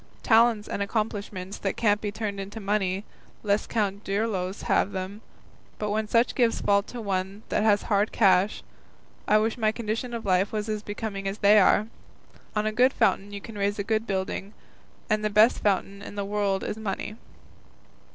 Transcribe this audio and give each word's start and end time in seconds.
Talents 0.23 0.67
and 0.67 0.81
accomplishments 0.81 1.59
that 1.59 1.77
can't 1.77 2.01
be 2.01 2.11
turned 2.11 2.39
into 2.39 2.59
money, 2.59 3.05
let 3.43 3.69
Count 3.69 4.03
Dirlos 4.03 4.63
have 4.63 4.93
them; 4.93 5.21
but 5.77 5.91
when 5.91 6.07
such 6.07 6.33
gifts 6.33 6.59
fall 6.59 6.81
to 6.81 6.99
one 6.99 7.43
that 7.49 7.61
has 7.61 7.83
hard 7.83 8.11
cash, 8.11 8.63
I 9.27 9.37
wish 9.37 9.59
my 9.59 9.71
condition 9.71 10.15
of 10.15 10.25
life 10.25 10.51
was 10.51 10.67
as 10.69 10.81
becoming 10.81 11.27
as 11.27 11.37
they 11.37 11.59
are. 11.59 11.85
On 12.55 12.65
a 12.65 12.71
good 12.71 12.93
foundation 12.93 13.31
you 13.31 13.41
can 13.41 13.59
raise 13.59 13.77
a 13.77 13.83
good 13.83 14.07
building, 14.07 14.55
and 15.07 15.23
the 15.23 15.29
best 15.29 15.59
foundation 15.59 16.01
in 16.01 16.15
the 16.15 16.25
world 16.25 16.63
is 16.63 16.77
money." 16.77 17.15